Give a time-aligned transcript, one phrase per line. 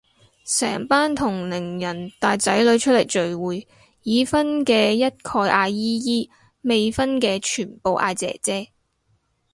[0.45, 3.67] 成班同齡人帶仔女出嚟聚會，
[4.01, 6.31] 已婚嘅一概嗌姨姨，
[6.61, 8.69] 未婚嘅全部嗌姐姐